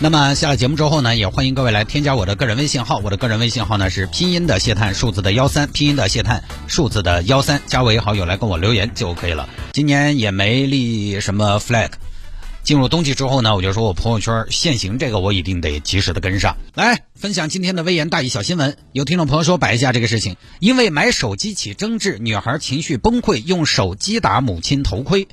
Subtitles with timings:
[0.00, 9.48] 那么下了节目之后呢，也欢迎各位来添加我的个人微信号，我的个人微信号呢是拼音的谢探数字的幺三，拼音的谢探数字的幺三，加为好友来跟我留言就可以了。
[9.72, 11.90] 今年也没立什么 flag。
[12.64, 18.76] 进入冬季之后呢，我就说我朋友圈限行这个我一定得及时的跟上来分享今天的微言大义小新闻。
[18.92, 25.28] 有听众朋友说摆一下这个事情，因为买手机起争执，女孩情绪崩溃，用手机打母亲头盔。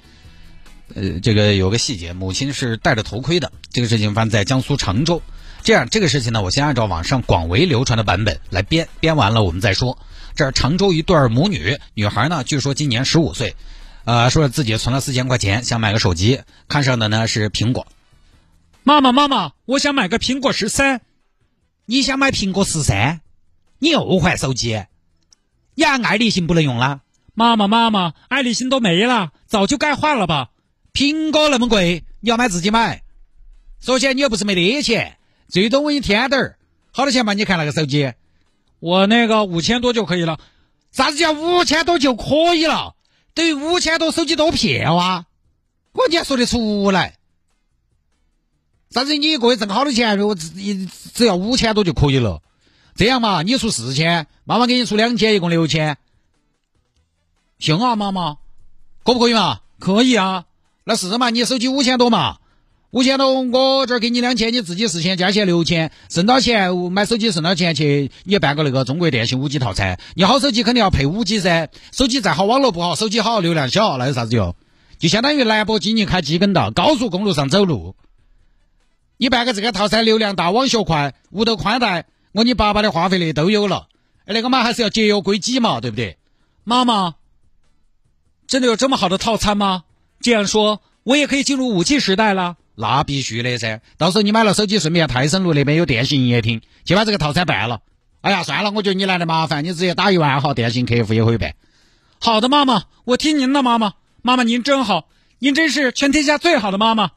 [0.96, 3.52] 呃，这个有个细节，母亲是戴着头盔的。
[3.72, 5.22] 这个事情发生在江苏常州。
[5.64, 9.98] 这样，这个事情呢，我先按照网上广为流传的版本来编，编完了我们再说。
[10.36, 13.56] 这是常州一对母女，女孩呢，据说今年十五岁。
[14.04, 17.86] 呃，说自己存了四千块钱，想买个手机，看上的呢是苹果。
[18.84, 21.02] 妈妈，妈妈，我想买个苹果十三。
[21.86, 23.22] 你想买苹果十三？
[23.78, 24.86] 你又换手机？
[25.76, 27.02] 你爱立信不能用了？
[27.34, 30.51] 妈妈，妈妈，爱立信都没了，早就该换了吧？
[30.94, 33.04] 苹果那么贵，你要买自己买。
[33.80, 36.58] 首先你又不是没得钱，最多我给你添点儿。
[36.92, 37.34] 好多钱嘛？
[37.34, 38.14] 你看那个手机，
[38.80, 40.40] 我那个五千多就可以了。
[40.92, 42.96] 啥子叫五千多就可以了？
[43.34, 45.26] 等于五千多手机多骗哇！
[45.94, 47.18] 我你还说得出来？
[48.90, 49.18] 啥子？
[49.18, 50.20] 你一个月挣好多钱？
[50.20, 50.50] 我只
[51.14, 52.42] 只要五千多就可以了。
[52.94, 55.98] 这样嘛，你出四千，妈妈给你出两千，一共六千。
[57.58, 58.38] 行啊，妈妈，
[59.04, 59.62] 可不可以嘛？
[59.80, 60.46] 可以啊。
[60.84, 61.30] 那是嘛？
[61.30, 62.38] 你手机五千多嘛？
[62.92, 69.98] 五千多，我这儿给你两千，你自己四千，加起来六千，剩到钱买手机，剩到钱去你办个那个中国电信五 G 套餐。
[70.16, 74.56] 你好手机肯定要配五 G 噻，手机再好网络不好，手机好流量小，那有啥子用？
[75.00, 77.96] 就相当于兰博基尼开基本道，高速公路上走路。
[79.18, 83.88] 你办个这个套餐，流量大，网速快，屋头宽带，我你爸爸的话费的都有了。
[84.26, 86.18] 哎，那个嘛还是要节约归己嘛，对不对？
[86.66, 87.16] 妈妈，
[88.48, 89.84] 真的有这么好的套餐吗？
[90.22, 92.58] 这样说，我也可以进入五 G 时代了。
[92.76, 93.82] 那必须的噻！
[93.98, 97.82] 到时候你买了手机，顺便泰森路那边有电信营业厅，去把这个套餐办了。
[98.22, 101.54] 哎呀，算了，我觉得你来的麻烦，你直接打一万号，电信客服也可以办。
[102.20, 107.12] 好的，妈妈，我听您的，妈妈，妈妈您真好，您真是全天下最好的妈妈。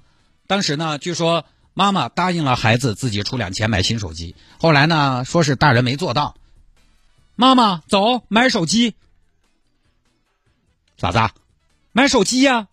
[0.46, 6.34] 当时呢，据说妈妈答应了孩子自己出两千买新手机，后来呢，说是大人没做到。
[7.36, 8.94] 妈妈，走，买手机。
[10.96, 11.18] 啥子？
[11.18, 11.30] 啊？
[11.92, 12.66] 买手机呀。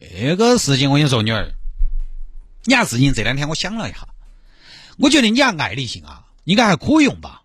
[0.00, 1.52] 这个事情我跟你说，女儿，
[2.64, 4.08] 你看事情这两天我想了一下，
[4.98, 7.42] 我觉得你要爱立信啊，应该还可以用吧？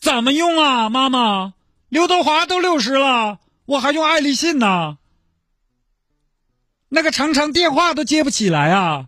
[0.00, 1.54] 怎么用啊，妈妈？
[1.88, 4.98] 刘德华都六十了，我还用爱立信呢？
[6.88, 9.06] 那个常常电话都接不起来啊！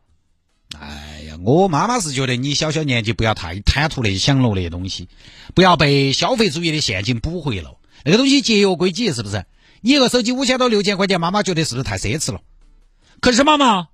[0.79, 5.09] 哎呀，我妈妈是觉得你小小年纪不要太贪图那些享乐那些东西，
[5.55, 7.77] 不要被消费主义的陷阱捕回了。
[8.05, 9.45] 那个东西节约归己，是不是？
[9.81, 12.41] 你一个手机五千多六千块钱，妈妈觉得是不是太奢侈了？
[13.21, 13.89] 可是妈妈，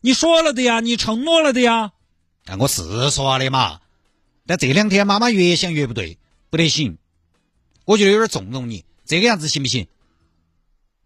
[0.00, 1.92] 你说了的呀，你承诺了的呀。
[2.44, 3.80] 但，我是说的嘛。
[4.46, 6.18] 但这两天妈妈越想越不对，
[6.50, 6.98] 不得行。
[7.84, 9.86] 我觉得有点纵容你，这个样子行不行？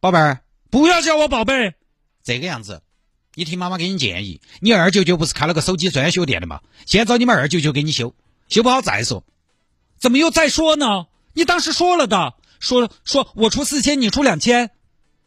[0.01, 1.75] 宝贝儿，不要叫我宝贝。
[2.25, 2.83] 这个样子，
[3.35, 6.61] 你听妈妈给你建议，你二舅舅不是开了个手机专修店的嘛？
[6.87, 8.15] 先找你们二舅舅给你修，
[8.49, 9.25] 修不好再说。
[9.99, 11.07] 怎么又再说呢？
[11.35, 14.71] 你当时说了的，说说我出四千，你出两千。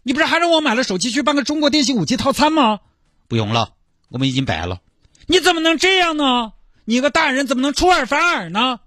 [0.04, 2.80] 你不是还让我买了手机去办个中国电信五 G 套餐吗？
[3.28, 3.74] 不用了，
[4.10, 4.82] 我们已经办了。
[5.28, 6.54] 你怎么能这样呢？
[6.86, 8.80] 你个大人怎么能出尔反尔呢？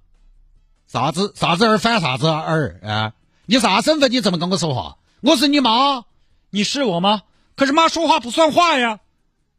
[0.87, 3.13] 啥子啥子尔反啥子尔啊？
[3.47, 4.11] 你啥身份？
[4.11, 4.97] 你这么跟我说话？
[5.21, 6.05] 我是你妈，
[6.51, 7.23] 你是我吗？
[7.57, 8.99] 可是妈说话不算话呀。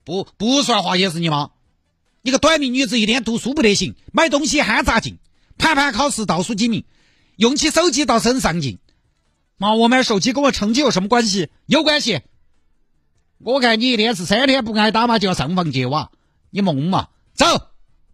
[0.03, 1.51] 不不算话也是你妈。
[2.21, 5.17] 你个短命女子，一天读书不得行，买东西憨杂劲，
[5.57, 6.83] 盘盘考试倒数几名，
[7.37, 8.77] 用起手机倒是很上进。
[9.57, 11.49] 妈，我买手机跟我成绩有什么关系？
[11.65, 12.21] 有关系。
[13.37, 16.11] 我看你一天是三天不挨打嘛，就要上房揭瓦，
[16.49, 17.09] 你懵嘛？
[17.33, 17.45] 走，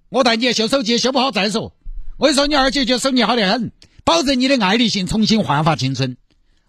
[0.09, 1.75] 我带你去修手机，修不好再说。
[2.17, 3.71] 我跟你说，你二姐姐手艺好得很，
[4.03, 6.17] 保证你的爱立信重新焕发青春。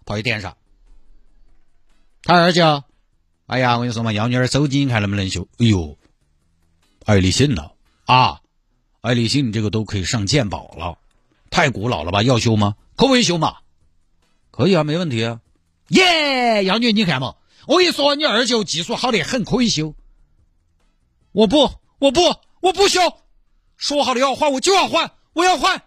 [0.05, 0.57] 跑去点上。
[2.23, 2.83] 他二舅，
[3.47, 5.47] 哎呀，我跟你说嘛，要你儿手机，你看能不能修？
[5.57, 5.97] 哎呦，
[7.05, 7.73] 爱立信了
[8.05, 8.39] 啊！
[9.01, 10.97] 爱立信你这个都可以上鉴宝了，
[11.49, 12.23] 太古老了吧？
[12.23, 12.75] 要修吗？
[12.95, 13.57] 可不可以修嘛？
[14.55, 15.39] 可以啊，没问题啊！
[15.87, 19.95] 耶，杨女，你看嘛，我一说你二舅技术好得很，可以修。
[21.31, 22.21] 我不，我不，
[22.59, 23.01] 我不修。
[23.77, 25.81] 说好了要换，我就要换，我要换。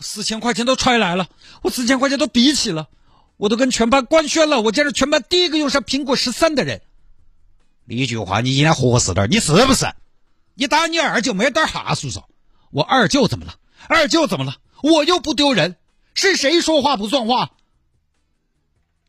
[0.00, 1.28] 四千块钱都揣来了，
[1.62, 2.88] 我四千块钱都比起了，
[3.36, 6.82] 我都跟全班官宣了，我将是全班第一个用上苹果十三的人。
[7.86, 9.86] 一句话，你今天合适点，你是不是？
[10.54, 12.24] 你打你二舅没点哈叔叔？
[12.72, 13.54] 我二舅怎么了？
[13.86, 14.56] 二舅怎么了？
[14.82, 15.76] 我又不丢人，
[16.14, 17.52] 是谁说话不算话？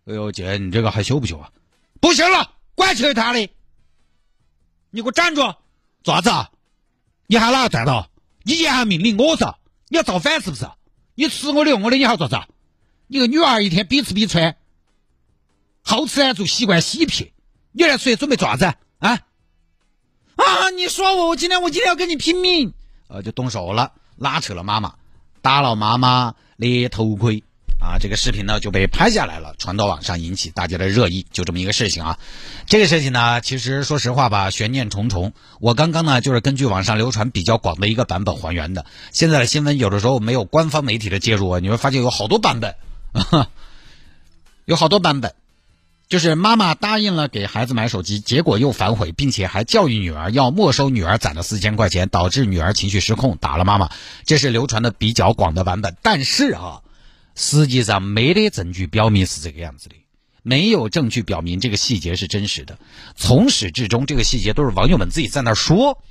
[0.09, 1.51] 哎呦，姐，你这个还羞不羞啊？
[2.01, 3.47] 不行了，管去他的！
[4.89, 5.41] 你给我站住！
[6.01, 6.31] 做啥子？
[7.27, 8.09] 你喊哪个站到？
[8.41, 9.59] 你言下命令我噻？
[9.87, 10.67] 你要造反是不是？
[11.13, 12.47] 你吃我的用我的，你还要做啥？
[13.05, 14.57] 你个女儿一天比吃比穿，
[15.83, 17.31] 好吃懒做，习惯嬉皮。
[17.71, 18.65] 你来出去准备做啥子
[18.97, 19.19] 啊？
[20.37, 20.69] 啊！
[20.75, 22.73] 你说我，我今天我今天要跟你拼命！
[23.09, 24.95] 呃，就动手了，拉扯了妈妈，
[25.43, 27.43] 打了妈妈的头盔。
[27.89, 31.25] 啊，这个视频呢就被拍下来了，传到网上，引起大家的热议。
[31.31, 32.19] 就这么一个事情啊，
[32.67, 35.33] 这个事情呢，其实说实话吧，悬念重重。
[35.59, 38.85] 我刚刚呢就是根据网上流传比较广的一个版本还原的。
[39.11, 42.75] 现在的新闻有的时候没有官方媒体的介入啊，你会发现有好多版本，
[44.65, 45.33] 有好多版本，
[46.09, 53.89] 就是妈妈答应了给孩子买手机，结果又反悔，并且还教育女儿要没收女儿攒的四千块钱，导致女儿情绪失控打了妈妈。
[54.25, 56.81] 这是流传的比较广的版本，但是啊。
[57.39, 59.95] 实际上没得证据表明是这个样子的，
[60.43, 62.77] 没有证据表明这个细节是真实的。
[63.15, 66.03] 从始至终，这个细节都是网友们自己在那说，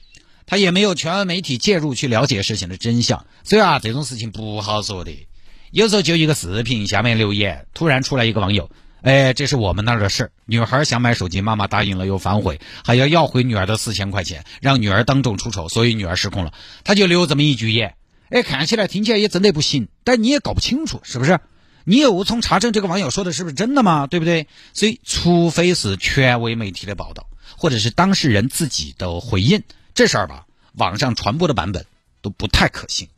[0.47, 3.27] 他也没有权威媒体介入去了解事情的真相。
[3.45, 5.29] 所以啊，这种事情不好说的。
[5.71, 8.71] 有时候就一个视频下面留言，突然出来一个网友，
[9.03, 16.55] 哎，这是我们那儿的事儿，女孩想买手机，妈妈答应了又反悔，还要要回女儿的四千块钱，让女儿当众出丑，所以女儿失控了，
[16.85, 17.97] 他就留这么一句言。
[18.31, 21.41] 哎，看起来听起来也真的不行，但你也搞不清楚是不是？
[21.85, 24.07] 你也无从查证这个网友说的是不是真的嘛？
[24.07, 24.47] 对不对？
[24.75, 27.27] 所以，除非是权威媒体的报道，
[27.57, 29.63] 或者是当事人自己的回应，
[29.95, 30.45] 这事儿吧，
[30.75, 31.87] 网上传播的版本
[32.21, 33.09] 都不太可信。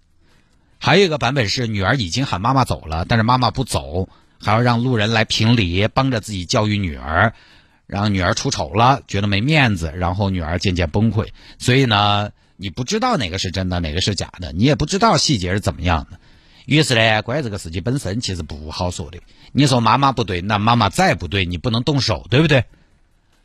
[0.78, 4.08] 还有一个版本是女儿已经喊妈妈走了，但是妈妈不走，
[4.40, 7.34] 还要让路人来评理，帮着自己教育女儿，
[7.88, 11.26] 让女儿出丑了，觉得没面子，然后女儿渐渐崩溃。
[11.58, 12.30] 所以呢？
[12.60, 16.20] 你不知道哪个是真的，哪个是假的，你也不知道细节是怎么样的。
[16.66, 19.18] 于是呢，关于这个事情本身其实不好说的。
[19.52, 22.66] 你说妈妈不对，那妈妈再不对，你不能动手，对不对？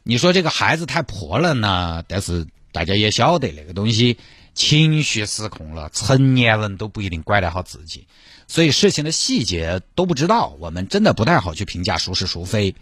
[0.04, 4.18] 你说这个孩子太婆了呢，但是大家也晓得那个东西
[4.54, 8.06] 情绪失控了，成年人都不一定管得好自己，
[8.48, 12.76] 所以事情的细节都不知道，我们真的不太好去评价孰是孰非。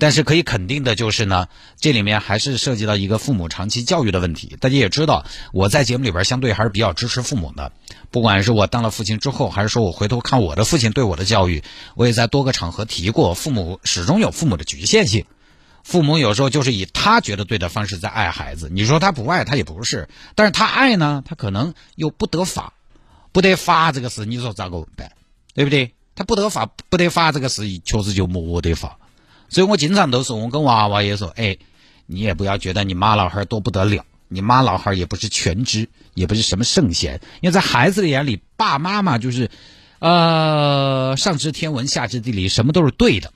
[0.00, 1.46] 但是可以肯定的就是呢，
[1.78, 4.56] 这里面还是涉及到一个父母长期教育的问题。
[4.58, 7.70] 大家也知道，我在节目里边相对还是比较支持父母的。
[8.10, 11.62] 不管是我当了父亲之后，还是说我回头看我的父亲对我的教育，
[11.94, 15.26] 我也在多个场合提过，父母始终有父母的局限性。
[15.84, 18.68] 父母有时候就是以他觉得对的方式在爱孩子。
[18.70, 22.72] 你说他不爱他也不是，但是他爱呢，他可能又不得法，
[23.32, 25.12] 不得法这个事，你说咋个办？
[25.54, 25.94] 对不对？
[26.14, 28.98] 他不得法，不得法这个事，确实就没得法。
[29.50, 31.58] 所以我经常都说，我跟娃娃也说，哎，
[32.06, 39.50] 你也不要觉得你妈老汉儿多不得了，你妈老汉儿也不是全知，也不是什么圣贤，因为在孩子的眼里，爸妈嘛就是，
[39.98, 43.32] 呃，上知天文，下知地理，什么都是对的。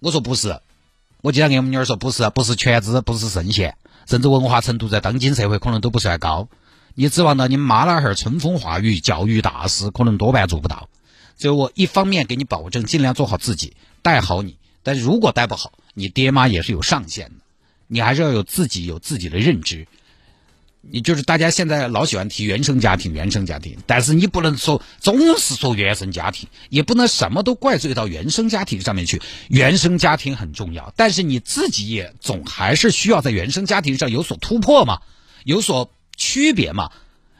[0.00, 0.60] 我说不是，
[1.22, 3.74] 我经常跟我们女儿说，不是，不是全知，不是圣贤，
[4.06, 6.46] 甚至文化程度在当今社会可能都不算高。
[6.94, 10.90] 你指望到你妈老汉儿春风化雨，教育大师，可能多半做不到。
[11.38, 13.74] 所以我一方面给你保证，尽量做好自己。
[14.00, 17.34] 带好你，但是如果带不好，你爹妈也是有上限的，
[17.86, 19.86] 你还是要有自己有自己的认知。
[20.80, 29.20] 你就是大家现在老喜欢提原生家庭，原生家庭，但是你不能说总是说原生家庭，也不能什么都怪罪到原生家庭上面去。
[29.48, 35.02] 原生家庭很重要，但是你自己也总还是需要在原生家庭上有所突破嘛，
[35.44, 36.90] 有所区别嘛。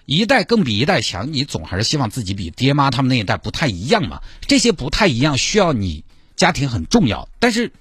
[0.04, 4.20] 一代更比一代强，你总还是希望自己比爹妈他们那一代不太一样嘛。
[4.46, 6.04] 这些不太一样需要你。
[6.38, 7.72] 家庭很重要，但是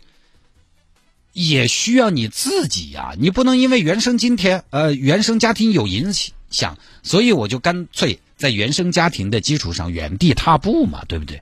[1.32, 3.14] 也需要你自己呀。
[3.18, 6.12] 你不能因为原生今天呃原生家庭有影
[6.50, 11.42] 响，所以我就干脆在原生家庭的基础上原地踏步嘛，对不对？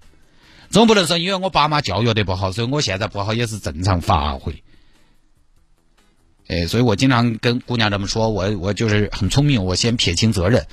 [0.70, 4.62] 总不能说因为我爸妈教育的不好，所以我现在不好也是正常发挥。
[6.48, 10.68] 哎，所以我经常跟姑娘这么说，我我就是很聪明，我先撇清责任，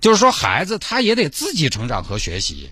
[0.00, 2.70] 就是说孩子他也得自己成长和学习，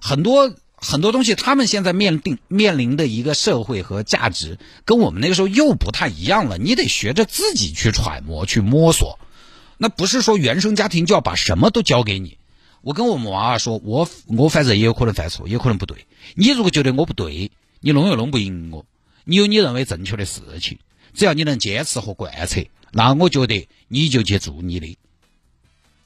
[0.00, 0.54] 很多。
[0.80, 6.56] 很多东西，他们现在面临面临的一个社会和价值，跟我们那个时候又不太一样了。
[6.56, 9.18] 你得学着自己去揣摩、去摸索。
[9.76, 12.38] 那不是说原生家庭就要把什么都交给你。
[12.82, 16.06] 我跟我们娃娃说，我我反正也有可能犯错，也可能不对。
[16.34, 18.86] 你如果觉得我不对，你弄又弄不赢我，
[19.24, 20.78] 你有你认为正确的事情，
[21.12, 24.96] 只要你能坚持和贯彻，那我觉得你就去做你的。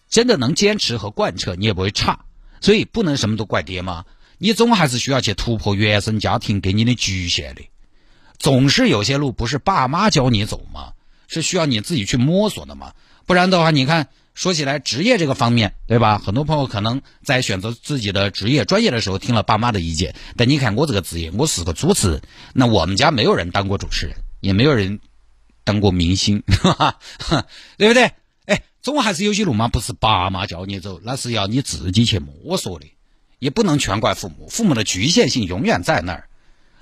[0.08, 2.24] 真的能坚持和贯彻，你也不会差。
[2.60, 4.04] 所以不能什么都怪爹妈，
[4.44, 7.62] 你总还是需要去突破原生家庭给你的局限的。
[8.38, 10.92] 总是有些路不是爸妈教你走吗？
[11.28, 12.92] 是需要你自己去摸索的嘛？
[13.24, 14.08] 不然的话，你看。
[14.34, 16.18] 说起来，职业这个方面，对吧？
[16.18, 20.14] 很多朋友可能在选择自己的职业专业的时候，听了爸妈的意见。
[20.36, 22.22] 但你看我这个职业，我是个主持人。
[22.52, 25.00] 那我们家没有人当过主持人，也没有人
[25.62, 27.46] 当过明星， 哈哈
[27.78, 28.10] 对不对？
[28.44, 32.86] 哎，总还是有些路嘛，不是爸妈教你走，那是要你自己去摸索的。
[33.44, 36.30] 也不能全怪父母，父母的局限性永远在那儿。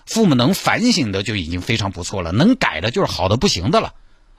[0.07, 3.95] 父母能反省的就已经非常不错了，能改的就是好的不行的了。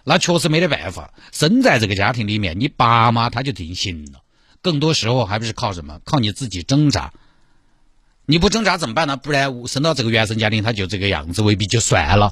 [0.05, 4.21] 那确实没得办法，生在这个家庭里面，你爸妈他就定型了。
[4.61, 5.99] 更多时候还不是靠什么？
[6.05, 7.11] 靠你自己挣扎。
[8.25, 9.17] 你不挣扎怎么办呢？
[9.17, 12.31] 不然生到这个原生家庭，他就这个样子，未必就算了。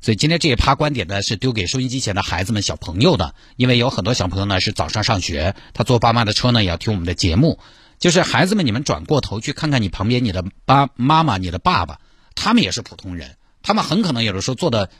[0.00, 3.34] 所以今天这一趴观点呢，是丢给收音机前的孩子们、小朋友的。
[3.56, 7.58] 因为有很多小朋友呢是早上上学，他坐爸妈的车呢也要听我们的节目。
[8.02, 12.00] 就是孩子们，你们转过头去看看你旁边你的爸妈妈、你的爸爸，
[12.34, 14.90] 他们也是普通人，他们很可能有的时候做的。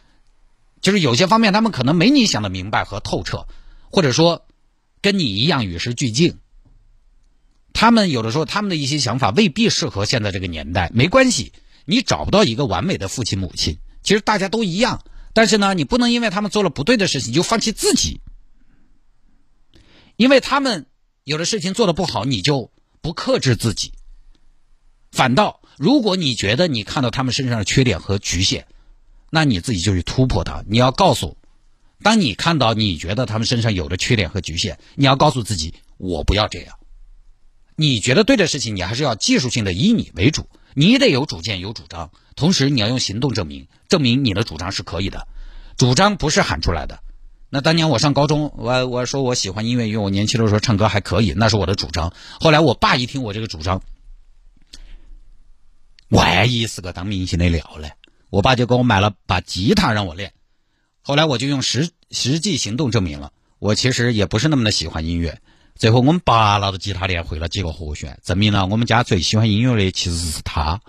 [0.81, 3.49] 就是有些方面，他们可能没你想的明白和透彻，
[3.91, 4.47] 或者说
[5.01, 6.39] 跟你一样与时俱进。
[7.73, 10.93] 他们有的时候，他们的一些想法未必适合现在这个年代。
[10.95, 11.53] 没关系，
[11.87, 15.05] 你找不到一个完美的父亲母亲，其实大家都一样。
[15.33, 18.21] 但是呢，你不能因为他们做了不对的事情就放弃自己，
[20.17, 20.87] 因为他们
[21.25, 23.93] 有的事情做的不好，你就不克制自己。
[25.11, 28.67] 反倒，如果你觉得你看到他们身上的缺点和局限，
[29.29, 30.65] 那你自己就去突破它。
[30.67, 31.37] 你要告诉，
[32.03, 36.79] 当你看到你觉得他们身上有的缺点和局限，你要告诉自己，我不要这样。
[37.75, 45.27] 你觉得对的事情，你还是要技术性的以你为主，你得有主见有主张，同时你要用行动证明，证明你的主张是可以的。
[45.77, 47.03] 主张不是喊出来的。
[47.55, 52.15] 那当年我上高中，我我说我喜欢音乐，因为我年轻的时候唱歌还可以，那是我的主张。
[52.41, 53.83] 后来我爸一听我这个主张，
[56.09, 57.93] 万一是个当明星的料嘞？
[58.31, 60.33] 我爸就给我买了把吉他让我练，
[61.03, 65.39] 后来我就用实实际行动证明了，我其实也不是那么的喜欢音乐。
[65.75, 70.81] 最后我们爸拿着吉他练会了几个和弦，证明了我们家最喜欢音乐的其实是他。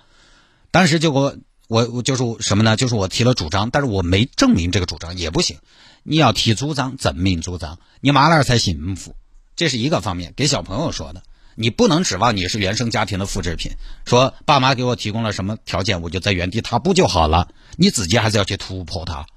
[0.71, 1.35] 当时就我
[1.67, 2.77] 我我就是什么呢？
[2.77, 5.57] 就是我提了主张，但是我没证明这个主张也不行。
[6.03, 9.15] 你要提主张，证明主张，你妈那儿才幸福。
[9.55, 11.23] 这是一个方面，给小朋友说的。
[11.55, 13.73] 你不能指望你是原生家庭的复制品，
[14.05, 17.47] 说爸妈给我提供了什么条件，我就在原地踏步就好了。
[17.77, 19.27] 你自己还是要去突破它，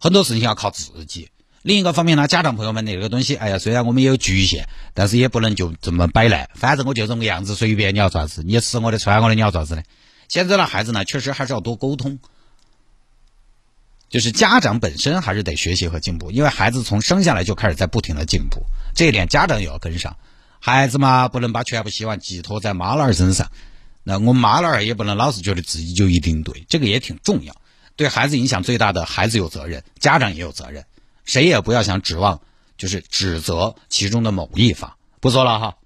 [0.00, 1.28] 很多事情要靠自己。
[1.62, 6.48] 另一个方面呢，家长朋友们那个东西，哎呀，虽然我们也有局限，但是也不能就这么摆烂。
[6.54, 9.82] 反正我就这么个样子，随便你要咋子，你吃我的穿我的，你要咋子呢？
[10.28, 12.18] 现在的孩子呢，确实还是要多沟通，
[14.10, 20.16] 就是家长本身还是得学习和进步，因为孩子从生下来就开始在不停的进步，这一点家长也要跟上。
[20.58, 23.50] 孩子嘛，不能把全部希望寄托在妈老儿身上。
[24.02, 27.54] 那我妈老儿也不能老是觉得自己就一定对，这个也挺重要。
[27.96, 30.84] 对孩子影响最大的，孩子有责任，家长也有责任。
[31.24, 32.40] 谁也不要想指望，
[32.76, 34.94] 就是指责其中的某一方。
[35.20, 35.76] 不说了哈。